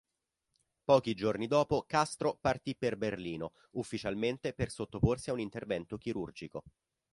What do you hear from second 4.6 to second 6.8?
sottoporsi a un intervento chirurgico.